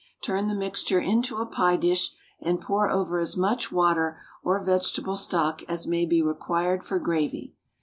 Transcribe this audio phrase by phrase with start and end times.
[0.23, 5.15] Turn the mixture into a pie dish, and pour over as much water or vegetable
[5.15, 7.53] stock as may be required for gravy.